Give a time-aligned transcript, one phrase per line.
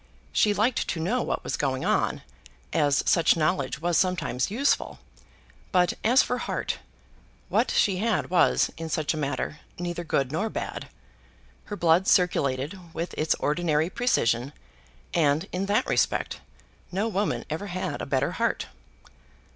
[0.31, 2.23] She liked to know what was going on,
[2.73, 4.97] as such knowledge was sometimes useful;
[5.71, 6.79] but, as for heart,
[7.49, 10.87] what she had was, in such a matter, neither good nor bad.
[11.65, 14.53] Her blood circulated with its ordinary precision,
[15.13, 16.41] and, in that respect,
[16.91, 18.69] no woman ever had a better heart.